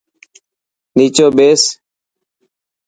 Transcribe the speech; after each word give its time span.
نيچو 0.97 1.25
ٻيس. 1.35 1.61